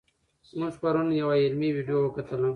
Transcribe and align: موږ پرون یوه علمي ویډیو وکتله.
موږ 0.59 0.73
پرون 0.81 1.07
یوه 1.21 1.35
علمي 1.45 1.69
ویډیو 1.75 1.97
وکتله. 2.03 2.49